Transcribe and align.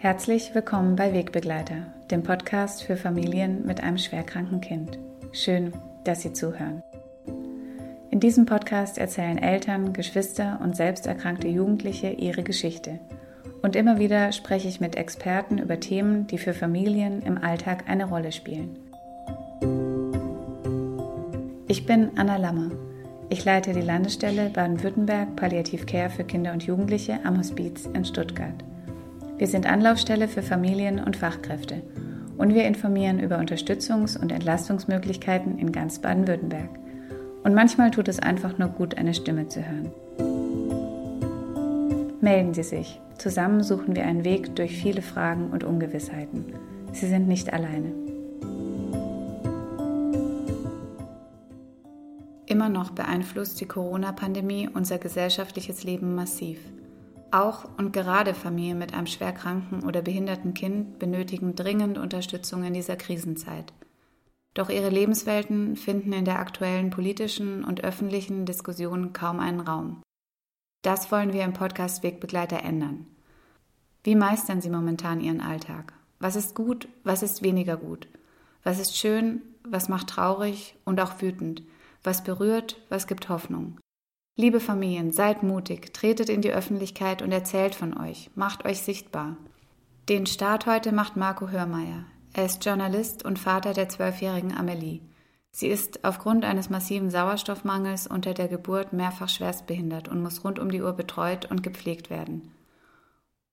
Herzlich 0.00 0.54
willkommen 0.54 0.94
bei 0.94 1.12
Wegbegleiter, 1.12 1.92
dem 2.08 2.22
Podcast 2.22 2.84
für 2.84 2.96
Familien 2.96 3.66
mit 3.66 3.82
einem 3.82 3.98
schwerkranken 3.98 4.60
Kind. 4.60 4.96
Schön, 5.32 5.72
dass 6.04 6.22
Sie 6.22 6.32
zuhören. 6.32 6.84
In 8.08 8.20
diesem 8.20 8.46
Podcast 8.46 8.96
erzählen 8.96 9.38
Eltern, 9.38 9.92
Geschwister 9.92 10.60
und 10.62 10.76
selbst 10.76 11.08
erkrankte 11.08 11.48
Jugendliche 11.48 12.10
ihre 12.10 12.44
Geschichte. 12.44 13.00
Und 13.60 13.74
immer 13.74 13.98
wieder 13.98 14.30
spreche 14.30 14.68
ich 14.68 14.78
mit 14.78 14.94
Experten 14.94 15.58
über 15.58 15.80
Themen, 15.80 16.28
die 16.28 16.38
für 16.38 16.54
Familien 16.54 17.20
im 17.22 17.36
Alltag 17.36 17.86
eine 17.88 18.04
Rolle 18.04 18.30
spielen. 18.30 18.78
Ich 21.66 21.86
bin 21.86 22.12
Anna 22.16 22.36
Lammer. 22.36 22.70
Ich 23.30 23.44
leite 23.44 23.72
die 23.72 23.80
Landesstelle 23.80 24.50
Baden-Württemberg 24.50 25.34
Palliativ 25.34 25.86
Care 25.86 26.08
für 26.08 26.22
Kinder 26.22 26.52
und 26.52 26.62
Jugendliche 26.62 27.18
am 27.24 27.36
Hospiz 27.36 27.86
in 27.92 28.04
Stuttgart. 28.04 28.54
Wir 29.38 29.46
sind 29.46 29.66
Anlaufstelle 29.66 30.26
für 30.26 30.42
Familien 30.42 30.98
und 30.98 31.16
Fachkräfte 31.16 31.82
und 32.36 32.54
wir 32.54 32.66
informieren 32.66 33.20
über 33.20 33.38
Unterstützungs- 33.38 34.18
und 34.20 34.32
Entlastungsmöglichkeiten 34.32 35.58
in 35.58 35.70
ganz 35.70 36.00
Baden-Württemberg. 36.00 36.70
Und 37.44 37.54
manchmal 37.54 37.92
tut 37.92 38.08
es 38.08 38.18
einfach 38.18 38.58
nur 38.58 38.68
gut, 38.68 38.98
eine 38.98 39.14
Stimme 39.14 39.46
zu 39.46 39.60
hören. 39.64 39.92
Melden 42.20 42.52
Sie 42.52 42.64
sich. 42.64 43.00
Zusammen 43.16 43.62
suchen 43.62 43.94
wir 43.94 44.04
einen 44.04 44.24
Weg 44.24 44.56
durch 44.56 44.76
viele 44.76 45.02
Fragen 45.02 45.50
und 45.50 45.62
Ungewissheiten. 45.62 46.46
Sie 46.92 47.06
sind 47.06 47.28
nicht 47.28 47.52
alleine. 47.52 47.92
Immer 52.46 52.68
noch 52.68 52.90
beeinflusst 52.90 53.60
die 53.60 53.66
Corona-Pandemie 53.66 54.68
unser 54.72 54.98
gesellschaftliches 54.98 55.84
Leben 55.84 56.16
massiv. 56.16 56.58
Auch 57.30 57.68
und 57.76 57.92
gerade 57.92 58.32
Familien 58.32 58.78
mit 58.78 58.94
einem 58.94 59.06
schwerkranken 59.06 59.84
oder 59.84 60.00
behinderten 60.00 60.54
Kind 60.54 60.98
benötigen 60.98 61.54
dringend 61.54 61.98
Unterstützung 61.98 62.64
in 62.64 62.72
dieser 62.72 62.96
Krisenzeit. 62.96 63.72
Doch 64.54 64.70
ihre 64.70 64.88
Lebenswelten 64.88 65.76
finden 65.76 66.12
in 66.12 66.24
der 66.24 66.38
aktuellen 66.38 66.90
politischen 66.90 67.64
und 67.64 67.84
öffentlichen 67.84 68.46
Diskussion 68.46 69.12
kaum 69.12 69.40
einen 69.40 69.60
Raum. 69.60 70.02
Das 70.82 71.12
wollen 71.12 71.32
wir 71.32 71.44
im 71.44 71.52
Podcast 71.52 72.02
Wegbegleiter 72.02 72.62
ändern. 72.62 73.06
Wie 74.04 74.14
meistern 74.14 74.60
Sie 74.60 74.70
momentan 74.70 75.20
Ihren 75.20 75.40
Alltag? 75.40 75.92
Was 76.18 76.34
ist 76.34 76.54
gut, 76.54 76.88
was 77.04 77.22
ist 77.22 77.42
weniger 77.42 77.76
gut? 77.76 78.08
Was 78.62 78.78
ist 78.78 78.96
schön, 78.96 79.42
was 79.64 79.88
macht 79.88 80.08
traurig 80.08 80.76
und 80.84 81.00
auch 81.00 81.20
wütend? 81.20 81.62
Was 82.02 82.24
berührt, 82.24 82.80
was 82.88 83.06
gibt 83.06 83.28
Hoffnung? 83.28 83.78
Liebe 84.40 84.60
Familien, 84.60 85.10
seid 85.10 85.42
mutig, 85.42 85.92
tretet 85.92 86.28
in 86.28 86.42
die 86.42 86.52
Öffentlichkeit 86.52 87.22
und 87.22 87.32
erzählt 87.32 87.74
von 87.74 87.98
euch, 87.98 88.30
macht 88.36 88.64
euch 88.64 88.82
sichtbar. 88.82 89.36
Den 90.08 90.26
Start 90.26 90.64
heute 90.66 90.92
macht 90.92 91.16
Marco 91.16 91.48
Hörmeier. 91.48 92.04
Er 92.34 92.44
ist 92.44 92.64
Journalist 92.64 93.24
und 93.24 93.40
Vater 93.40 93.72
der 93.72 93.88
zwölfjährigen 93.88 94.56
Amelie. 94.56 95.00
Sie 95.50 95.66
ist 95.66 96.04
aufgrund 96.04 96.44
eines 96.44 96.70
massiven 96.70 97.10
Sauerstoffmangels 97.10 98.06
unter 98.06 98.32
der 98.32 98.46
Geburt 98.46 98.92
mehrfach 98.92 99.28
schwerstbehindert 99.28 100.06
und 100.06 100.22
muss 100.22 100.44
rund 100.44 100.60
um 100.60 100.70
die 100.70 100.82
Uhr 100.82 100.92
betreut 100.92 101.50
und 101.50 101.64
gepflegt 101.64 102.08
werden. 102.08 102.52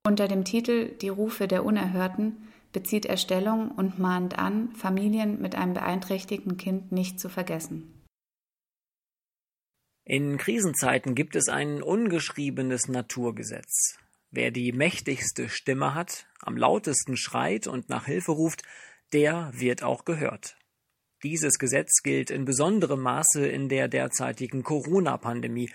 Unter 0.05 0.27
dem 0.27 0.45
Titel 0.45 0.89
Die 1.01 1.09
Rufe 1.09 1.47
der 1.47 1.65
Unerhörten 1.65 2.47
bezieht 2.73 3.07
er 3.07 3.17
Stellung 3.17 3.71
und 3.71 3.97
mahnt 3.97 4.37
an, 4.37 4.69
Familien 4.73 5.41
mit 5.41 5.55
einem 5.55 5.73
beeinträchtigten 5.73 6.57
Kind 6.57 6.91
nicht 6.91 7.19
zu 7.19 7.27
vergessen. 7.27 7.94
In 10.07 10.37
Krisenzeiten 10.37 11.15
gibt 11.15 11.35
es 11.35 11.49
ein 11.49 11.81
ungeschriebenes 11.81 12.87
Naturgesetz. 12.87 13.97
Wer 14.29 14.51
die 14.51 14.71
mächtigste 14.71 15.49
Stimme 15.49 15.95
hat, 15.95 16.27
am 16.41 16.55
lautesten 16.57 17.17
schreit 17.17 17.65
und 17.65 17.89
nach 17.89 18.05
Hilfe 18.05 18.33
ruft, 18.33 18.61
der 19.13 19.49
wird 19.55 19.81
auch 19.81 20.05
gehört. 20.05 20.57
Dieses 21.23 21.57
Gesetz 21.57 22.03
gilt 22.03 22.29
in 22.29 22.45
besonderem 22.45 23.01
Maße 23.01 23.47
in 23.47 23.67
der 23.67 23.87
derzeitigen 23.87 24.61
Corona-Pandemie, 24.61 25.71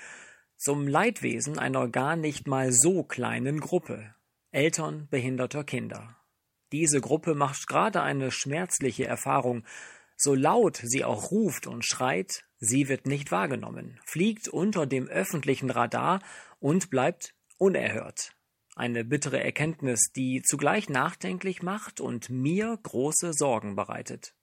zum 0.57 0.87
Leidwesen 0.87 1.59
einer 1.59 1.89
gar 1.89 2.15
nicht 2.15 2.47
mal 2.47 2.71
so 2.71 3.03
kleinen 3.03 3.59
Gruppe 3.59 4.15
Eltern 4.53 5.09
behinderter 5.11 5.65
Kinder. 5.65 6.17
Diese 6.71 7.01
Gruppe 7.01 7.35
macht 7.35 7.67
gerade 7.67 8.03
eine 8.03 8.31
schmerzliche 8.31 9.07
Erfahrung, 9.07 9.65
so 10.23 10.35
laut 10.35 10.83
sie 10.85 11.03
auch 11.03 11.31
ruft 11.31 11.67
und 11.67 11.87
schreit, 11.87 12.45
sie 12.59 12.89
wird 12.89 13.07
nicht 13.07 13.33
wahrgenommen, 13.33 13.99
fliegt 14.05 14.49
unter 14.49 14.87
dem 14.87 15.09
öffentlichen 15.09 15.71
Radar 15.71 16.21
und 16.59 16.91
bleibt 16.91 17.35
unerhört. 17.57 18.37
Eine 18.77 19.03
bittere 19.03 19.43
Erkenntnis, 19.43 20.13
die 20.15 20.43
zugleich 20.43 20.91
nachdenklich 20.91 21.63
macht 21.63 22.03
und 22.03 22.29
mir 22.29 22.79
große 22.83 23.33
Sorgen 23.33 23.77
bereitet. 23.77 24.35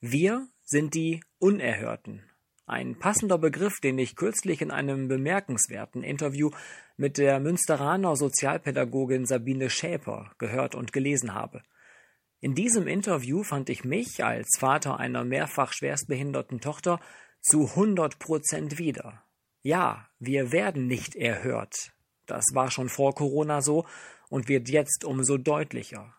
Wir 0.00 0.46
sind 0.62 0.94
die 0.94 1.20
Unerhörten. 1.38 2.22
Ein 2.64 2.96
passender 2.96 3.38
Begriff, 3.38 3.80
den 3.80 3.98
ich 3.98 4.14
kürzlich 4.14 4.60
in 4.60 4.70
einem 4.70 5.08
bemerkenswerten 5.08 6.04
Interview 6.04 6.50
mit 6.96 7.18
der 7.18 7.40
Münsteraner 7.40 8.14
Sozialpädagogin 8.14 9.26
Sabine 9.26 9.68
Schäper 9.68 10.32
gehört 10.38 10.76
und 10.76 10.92
gelesen 10.92 11.34
habe. 11.34 11.62
In 12.40 12.54
diesem 12.54 12.86
Interview 12.86 13.42
fand 13.42 13.70
ich 13.70 13.84
mich 13.84 14.22
als 14.22 14.58
Vater 14.58 14.98
einer 14.98 15.24
mehrfach 15.24 15.72
schwerstbehinderten 15.72 16.60
Tochter 16.60 17.00
zu 17.40 17.68
100 17.70 18.18
Prozent 18.18 18.78
wieder. 18.78 19.22
Ja, 19.62 20.08
wir 20.18 20.52
werden 20.52 20.86
nicht 20.86 21.16
erhört. 21.16 21.92
Das 22.26 22.44
war 22.52 22.70
schon 22.70 22.88
vor 22.88 23.14
Corona 23.14 23.62
so 23.62 23.86
und 24.28 24.48
wird 24.48 24.68
jetzt 24.68 25.04
umso 25.04 25.38
deutlicher. 25.38 26.14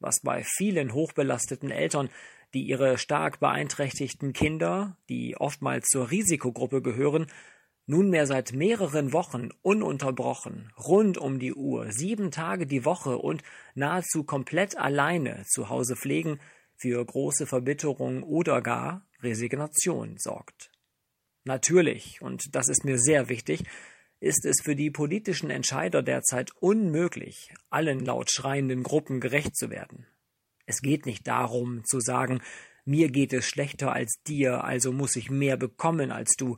Was 0.00 0.20
bei 0.20 0.42
vielen 0.44 0.92
hochbelasteten 0.92 1.70
Eltern, 1.70 2.10
die 2.54 2.62
ihre 2.62 2.98
stark 2.98 3.38
beeinträchtigten 3.38 4.32
Kinder, 4.32 4.96
die 5.08 5.36
oftmals 5.36 5.86
zur 5.86 6.10
Risikogruppe 6.10 6.82
gehören, 6.82 7.26
nunmehr 7.90 8.26
seit 8.26 8.52
mehreren 8.52 9.12
Wochen 9.12 9.50
ununterbrochen, 9.62 10.72
rund 10.78 11.18
um 11.18 11.38
die 11.38 11.52
Uhr, 11.52 11.90
sieben 11.90 12.30
Tage 12.30 12.66
die 12.66 12.84
Woche 12.84 13.18
und 13.18 13.42
nahezu 13.74 14.24
komplett 14.24 14.78
alleine 14.78 15.44
zu 15.48 15.68
Hause 15.68 15.96
pflegen, 15.96 16.40
für 16.76 17.04
große 17.04 17.46
Verbitterung 17.46 18.22
oder 18.22 18.62
gar 18.62 19.06
Resignation 19.22 20.16
sorgt. 20.16 20.70
Natürlich, 21.44 22.22
und 22.22 22.54
das 22.54 22.68
ist 22.68 22.84
mir 22.84 22.98
sehr 22.98 23.28
wichtig, 23.28 23.64
ist 24.20 24.46
es 24.46 24.62
für 24.62 24.76
die 24.76 24.90
politischen 24.90 25.50
Entscheider 25.50 26.02
derzeit 26.02 26.52
unmöglich, 26.60 27.52
allen 27.70 28.04
laut 28.04 28.30
schreienden 28.30 28.82
Gruppen 28.82 29.20
gerecht 29.20 29.56
zu 29.56 29.68
werden. 29.68 30.06
Es 30.64 30.80
geht 30.80 31.06
nicht 31.06 31.26
darum 31.26 31.84
zu 31.84 32.00
sagen, 32.00 32.40
mir 32.84 33.10
geht 33.10 33.32
es 33.32 33.46
schlechter 33.46 33.92
als 33.92 34.22
dir, 34.26 34.64
also 34.64 34.92
muss 34.92 35.16
ich 35.16 35.28
mehr 35.28 35.56
bekommen 35.56 36.12
als 36.12 36.34
du, 36.36 36.56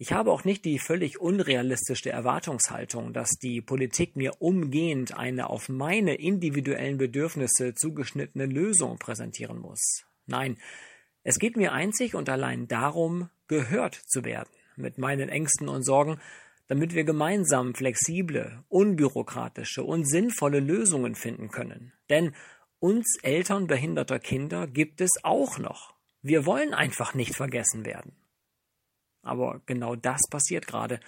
ich 0.00 0.12
habe 0.12 0.30
auch 0.30 0.44
nicht 0.44 0.64
die 0.64 0.78
völlig 0.78 1.20
unrealistische 1.20 2.10
Erwartungshaltung, 2.10 3.12
dass 3.12 3.30
die 3.30 3.60
Politik 3.60 4.14
mir 4.14 4.40
umgehend 4.40 5.16
eine 5.16 5.50
auf 5.50 5.68
meine 5.68 6.14
individuellen 6.14 6.98
Bedürfnisse 6.98 7.74
zugeschnittene 7.74 8.46
Lösung 8.46 8.98
präsentieren 8.98 9.58
muss. 9.58 10.04
Nein, 10.26 10.56
es 11.24 11.40
geht 11.40 11.56
mir 11.56 11.72
einzig 11.72 12.14
und 12.14 12.28
allein 12.28 12.68
darum, 12.68 13.28
gehört 13.48 13.94
zu 13.94 14.24
werden 14.24 14.50
mit 14.76 14.98
meinen 14.98 15.28
Ängsten 15.28 15.68
und 15.68 15.82
Sorgen, 15.82 16.20
damit 16.68 16.94
wir 16.94 17.02
gemeinsam 17.02 17.74
flexible, 17.74 18.62
unbürokratische 18.68 19.82
und 19.82 20.08
sinnvolle 20.08 20.60
Lösungen 20.60 21.16
finden 21.16 21.48
können. 21.48 21.92
Denn 22.08 22.36
uns 22.78 23.18
Eltern 23.22 23.66
behinderter 23.66 24.20
Kinder 24.20 24.68
gibt 24.68 25.00
es 25.00 25.10
auch 25.24 25.58
noch. 25.58 25.94
Wir 26.22 26.46
wollen 26.46 26.72
einfach 26.72 27.14
nicht 27.14 27.34
vergessen 27.34 27.84
werden. 27.84 28.12
Aber 29.28 29.60
genau 29.66 29.94
das 29.94 30.22
passiert 30.30 30.66
gerade. 30.66 31.00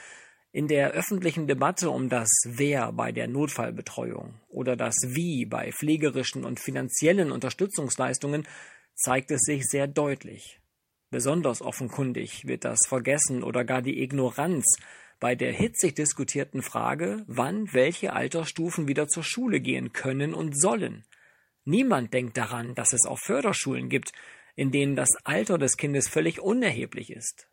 In 0.52 0.66
der 0.66 0.90
öffentlichen 0.90 1.46
Debatte 1.46 1.90
um 1.90 2.08
das 2.08 2.28
Wer 2.44 2.92
bei 2.92 3.12
der 3.12 3.28
Notfallbetreuung 3.28 4.34
oder 4.48 4.76
das 4.76 4.96
Wie 5.06 5.46
bei 5.46 5.70
pflegerischen 5.72 6.44
und 6.44 6.58
finanziellen 6.58 7.30
Unterstützungsleistungen 7.30 8.46
zeigt 8.94 9.30
es 9.30 9.42
sich 9.42 9.64
sehr 9.66 9.86
deutlich. 9.86 10.60
Besonders 11.10 11.62
offenkundig 11.62 12.46
wird 12.46 12.64
das 12.64 12.80
Vergessen 12.86 13.42
oder 13.42 13.64
gar 13.64 13.82
die 13.82 14.02
Ignoranz 14.02 14.76
bei 15.20 15.34
der 15.34 15.52
hitzig 15.52 15.94
diskutierten 15.94 16.62
Frage, 16.62 17.24
wann 17.26 17.72
welche 17.72 18.12
Altersstufen 18.12 18.88
wieder 18.88 19.06
zur 19.06 19.22
Schule 19.22 19.60
gehen 19.60 19.92
können 19.92 20.34
und 20.34 20.58
sollen. 20.58 21.04
Niemand 21.64 22.14
denkt 22.14 22.36
daran, 22.36 22.74
dass 22.74 22.92
es 22.92 23.06
auch 23.06 23.18
Förderschulen 23.18 23.88
gibt, 23.88 24.12
in 24.56 24.70
denen 24.70 24.96
das 24.96 25.10
Alter 25.24 25.58
des 25.58 25.76
Kindes 25.76 26.08
völlig 26.08 26.40
unerheblich 26.40 27.10
ist. 27.10 27.49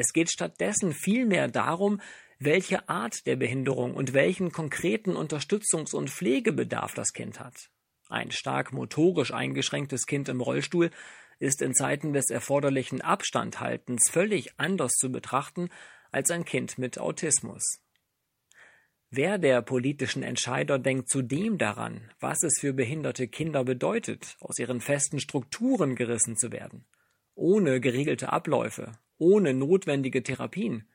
Es 0.00 0.14
geht 0.14 0.30
stattdessen 0.30 0.94
vielmehr 0.94 1.46
darum, 1.46 2.00
welche 2.38 2.88
Art 2.88 3.26
der 3.26 3.36
Behinderung 3.36 3.92
und 3.92 4.14
welchen 4.14 4.50
konkreten 4.50 5.14
Unterstützungs- 5.14 5.94
und 5.94 6.08
Pflegebedarf 6.08 6.94
das 6.94 7.12
Kind 7.12 7.38
hat. 7.38 7.68
Ein 8.08 8.30
stark 8.30 8.72
motorisch 8.72 9.30
eingeschränktes 9.30 10.06
Kind 10.06 10.30
im 10.30 10.40
Rollstuhl 10.40 10.90
ist 11.38 11.60
in 11.60 11.74
Zeiten 11.74 12.14
des 12.14 12.30
erforderlichen 12.30 13.02
Abstandhaltens 13.02 14.08
völlig 14.10 14.58
anders 14.58 14.92
zu 14.92 15.12
betrachten 15.12 15.68
als 16.12 16.30
ein 16.30 16.46
Kind 16.46 16.78
mit 16.78 16.98
Autismus. 16.98 17.62
Wer 19.10 19.36
der 19.36 19.60
politischen 19.60 20.22
Entscheider 20.22 20.78
denkt 20.78 21.10
zudem 21.10 21.58
daran, 21.58 22.10
was 22.20 22.42
es 22.42 22.58
für 22.58 22.72
behinderte 22.72 23.28
Kinder 23.28 23.64
bedeutet, 23.64 24.38
aus 24.40 24.58
ihren 24.58 24.80
festen 24.80 25.20
Strukturen 25.20 25.94
gerissen 25.94 26.38
zu 26.38 26.52
werden, 26.52 26.86
ohne 27.34 27.80
geregelte 27.80 28.32
Abläufe, 28.32 28.92
ohne 29.20 29.54
notwendige 29.54 30.24
Therapien? 30.24 30.88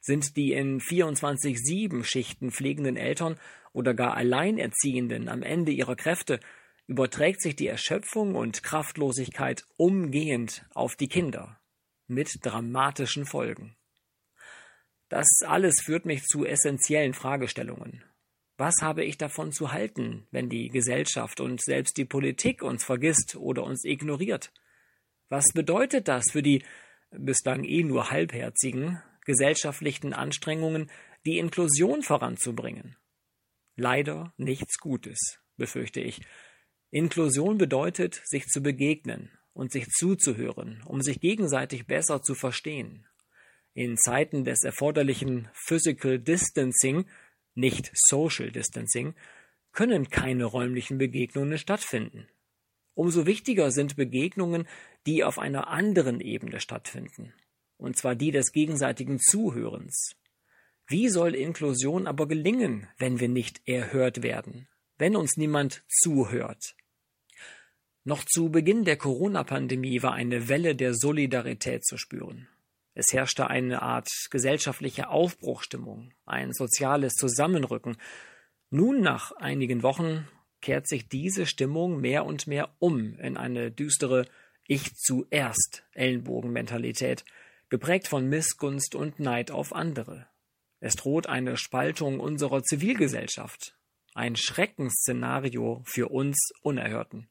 Sind 0.00 0.36
die 0.36 0.52
in 0.52 0.80
24-7 0.80 2.04
Schichten 2.04 2.50
pflegenden 2.50 2.96
Eltern 2.96 3.38
oder 3.74 3.92
gar 3.92 4.16
Alleinerziehenden 4.16 5.28
am 5.28 5.42
Ende 5.42 5.72
ihrer 5.72 5.96
Kräfte, 5.96 6.40
überträgt 6.86 7.42
sich 7.42 7.54
die 7.54 7.68
Erschöpfung 7.68 8.34
und 8.34 8.62
Kraftlosigkeit 8.62 9.64
umgehend 9.76 10.64
auf 10.74 10.96
die 10.96 11.08
Kinder 11.08 11.60
mit 12.06 12.38
dramatischen 12.42 13.26
Folgen. 13.26 13.76
Das 15.08 15.26
alles 15.44 15.82
führt 15.82 16.06
mich 16.06 16.22
zu 16.24 16.44
essentiellen 16.44 17.14
Fragestellungen. 17.14 18.02
Was 18.56 18.76
habe 18.82 19.04
ich 19.04 19.16
davon 19.16 19.52
zu 19.52 19.72
halten, 19.72 20.26
wenn 20.30 20.48
die 20.48 20.68
Gesellschaft 20.68 21.40
und 21.40 21.62
selbst 21.62 21.96
die 21.96 22.04
Politik 22.04 22.62
uns 22.62 22.84
vergisst 22.84 23.36
oder 23.36 23.64
uns 23.64 23.84
ignoriert? 23.84 24.52
Was 25.28 25.46
bedeutet 25.54 26.08
das 26.08 26.30
für 26.30 26.42
die 26.42 26.64
bislang 27.10 27.64
eh 27.64 27.82
nur 27.82 28.10
halbherzigen 28.10 29.02
gesellschaftlichen 29.24 30.12
Anstrengungen, 30.12 30.90
die 31.26 31.38
Inklusion 31.38 32.02
voranzubringen? 32.02 32.96
Leider 33.76 34.32
nichts 34.36 34.78
Gutes, 34.78 35.38
befürchte 35.56 36.00
ich. 36.00 36.20
Inklusion 36.90 37.58
bedeutet, 37.58 38.20
sich 38.24 38.46
zu 38.46 38.62
begegnen 38.62 39.30
und 39.52 39.72
sich 39.72 39.86
zuzuhören, 39.88 40.82
um 40.86 41.00
sich 41.00 41.20
gegenseitig 41.20 41.86
besser 41.86 42.22
zu 42.22 42.34
verstehen, 42.34 43.06
in 43.74 43.96
Zeiten 43.96 44.44
des 44.44 44.64
erforderlichen 44.64 45.48
Physical 45.52 46.18
Distancing, 46.18 47.06
nicht 47.54 47.90
Social 47.94 48.50
Distancing, 48.50 49.14
können 49.72 50.10
keine 50.10 50.44
räumlichen 50.44 50.98
Begegnungen 50.98 51.58
stattfinden. 51.58 52.28
Umso 52.94 53.26
wichtiger 53.26 53.70
sind 53.70 53.96
Begegnungen, 53.96 54.66
die 55.06 55.24
auf 55.24 55.38
einer 55.38 55.68
anderen 55.68 56.20
Ebene 56.20 56.60
stattfinden, 56.60 57.32
und 57.76 57.96
zwar 57.96 58.14
die 58.14 58.30
des 58.30 58.52
gegenseitigen 58.52 59.18
Zuhörens. 59.18 60.16
Wie 60.86 61.08
soll 61.08 61.34
Inklusion 61.34 62.06
aber 62.06 62.26
gelingen, 62.26 62.88
wenn 62.98 63.20
wir 63.20 63.28
nicht 63.28 63.60
erhört 63.66 64.22
werden, 64.22 64.68
wenn 64.98 65.16
uns 65.16 65.36
niemand 65.36 65.84
zuhört? 65.88 66.74
Noch 68.02 68.24
zu 68.24 68.50
Beginn 68.50 68.84
der 68.84 68.96
Corona-Pandemie 68.96 70.02
war 70.02 70.14
eine 70.14 70.48
Welle 70.48 70.74
der 70.74 70.94
Solidarität 70.94 71.84
zu 71.84 71.96
spüren. 71.96 72.48
Es 72.94 73.12
herrschte 73.12 73.48
eine 73.48 73.82
Art 73.82 74.08
gesellschaftliche 74.30 75.10
Aufbruchstimmung, 75.10 76.12
ein 76.26 76.52
soziales 76.52 77.14
Zusammenrücken. 77.14 77.96
Nun, 78.70 79.00
nach 79.00 79.32
einigen 79.32 79.82
Wochen, 79.82 80.26
kehrt 80.60 80.88
sich 80.88 81.08
diese 81.08 81.46
Stimmung 81.46 82.00
mehr 82.00 82.24
und 82.24 82.46
mehr 82.46 82.74
um 82.78 83.18
in 83.20 83.36
eine 83.36 83.70
düstere 83.70 84.26
Ich 84.72 84.94
zuerst 84.94 85.82
Ellenbogenmentalität, 85.94 87.24
geprägt 87.70 88.06
von 88.06 88.28
Missgunst 88.28 88.94
und 88.94 89.18
Neid 89.18 89.50
auf 89.50 89.74
andere. 89.74 90.28
Es 90.78 90.94
droht 90.94 91.26
eine 91.26 91.56
Spaltung 91.56 92.20
unserer 92.20 92.62
Zivilgesellschaft, 92.62 93.76
ein 94.14 94.36
Schreckensszenario 94.36 95.82
für 95.84 96.12
uns 96.12 96.52
Unerhörten. 96.62 97.28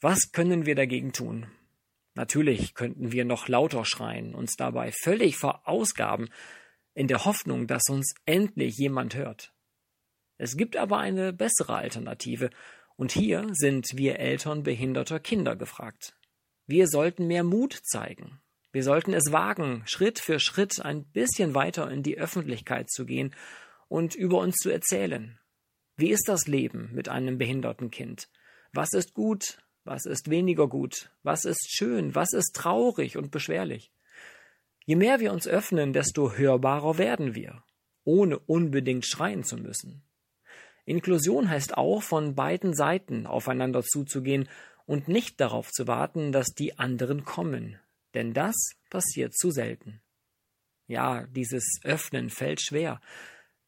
Was 0.00 0.32
können 0.32 0.66
wir 0.66 0.74
dagegen 0.74 1.12
tun? 1.12 1.46
Natürlich 2.14 2.74
könnten 2.74 3.12
wir 3.12 3.24
noch 3.24 3.46
lauter 3.46 3.84
schreien, 3.84 4.34
uns 4.34 4.56
dabei 4.56 4.90
völlig 4.90 5.36
verausgaben, 5.36 6.28
in 6.94 7.06
der 7.06 7.24
Hoffnung, 7.24 7.68
dass 7.68 7.84
uns 7.88 8.14
endlich 8.26 8.76
jemand 8.78 9.14
hört. 9.14 9.54
Es 10.38 10.56
gibt 10.56 10.76
aber 10.76 10.98
eine 10.98 11.32
bessere 11.32 11.76
Alternative, 11.76 12.50
und 12.98 13.12
hier 13.12 13.46
sind 13.52 13.96
wir 13.96 14.18
Eltern 14.18 14.64
behinderter 14.64 15.20
Kinder 15.20 15.54
gefragt. 15.54 16.16
Wir 16.66 16.88
sollten 16.88 17.28
mehr 17.28 17.44
Mut 17.44 17.78
zeigen. 17.84 18.40
Wir 18.72 18.82
sollten 18.82 19.14
es 19.14 19.30
wagen, 19.30 19.84
Schritt 19.86 20.18
für 20.18 20.40
Schritt 20.40 20.84
ein 20.84 21.04
bisschen 21.04 21.54
weiter 21.54 21.90
in 21.90 22.02
die 22.02 22.18
Öffentlichkeit 22.18 22.90
zu 22.90 23.06
gehen 23.06 23.34
und 23.86 24.16
über 24.16 24.38
uns 24.38 24.56
zu 24.56 24.68
erzählen. 24.68 25.38
Wie 25.96 26.10
ist 26.10 26.24
das 26.26 26.48
Leben 26.48 26.90
mit 26.92 27.08
einem 27.08 27.38
behinderten 27.38 27.92
Kind? 27.92 28.28
Was 28.72 28.92
ist 28.92 29.14
gut? 29.14 29.62
Was 29.84 30.04
ist 30.04 30.28
weniger 30.28 30.68
gut? 30.68 31.10
Was 31.22 31.44
ist 31.44 31.70
schön? 31.70 32.16
Was 32.16 32.32
ist 32.32 32.54
traurig 32.54 33.16
und 33.16 33.30
beschwerlich? 33.30 33.92
Je 34.84 34.96
mehr 34.96 35.20
wir 35.20 35.32
uns 35.32 35.46
öffnen, 35.46 35.92
desto 35.92 36.32
hörbarer 36.32 36.98
werden 36.98 37.36
wir, 37.36 37.62
ohne 38.02 38.40
unbedingt 38.40 39.06
schreien 39.06 39.44
zu 39.44 39.56
müssen. 39.56 40.02
Inklusion 40.88 41.50
heißt 41.50 41.76
auch, 41.76 42.02
von 42.02 42.34
beiden 42.34 42.72
Seiten 42.74 43.26
aufeinander 43.26 43.82
zuzugehen 43.82 44.48
und 44.86 45.06
nicht 45.06 45.38
darauf 45.38 45.70
zu 45.70 45.86
warten, 45.86 46.32
dass 46.32 46.54
die 46.54 46.78
anderen 46.78 47.24
kommen, 47.24 47.78
denn 48.14 48.32
das 48.32 48.56
passiert 48.88 49.36
zu 49.36 49.50
selten. 49.50 50.00
Ja, 50.86 51.26
dieses 51.26 51.80
Öffnen 51.84 52.30
fällt 52.30 52.62
schwer. 52.62 53.02